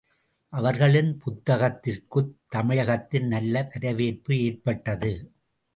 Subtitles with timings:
[0.49, 5.31] அவர்களின் புத்தகத்திற்குத் தமிழகத்தில் நல்ல வரவேற்பு ஏற்பட்டது.